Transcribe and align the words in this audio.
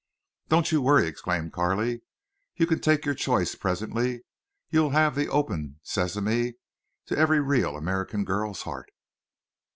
"Don't 0.49 0.71
you 0.71 0.81
worry!" 0.81 1.05
exclaimed 1.05 1.53
Carley. 1.53 2.01
"You 2.55 2.65
can 2.65 2.79
take 2.79 3.05
your 3.05 3.13
choice 3.13 3.53
presently. 3.53 4.23
You 4.71 4.89
have 4.89 5.13
the 5.13 5.29
open 5.29 5.79
sesame 5.83 6.55
to 7.05 7.15
every 7.15 7.39
real 7.39 7.77
American 7.77 8.23
girl's 8.25 8.63
heart." 8.63 8.89